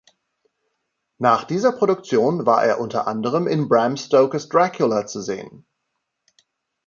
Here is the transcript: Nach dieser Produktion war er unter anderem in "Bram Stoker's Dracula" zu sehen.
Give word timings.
Nach 1.19 1.43
dieser 1.43 1.71
Produktion 1.71 2.47
war 2.47 2.65
er 2.65 2.79
unter 2.79 3.05
anderem 3.05 3.45
in 3.45 3.67
"Bram 3.69 3.97
Stoker's 3.97 4.49
Dracula" 4.49 5.05
zu 5.05 5.21
sehen. 5.21 5.67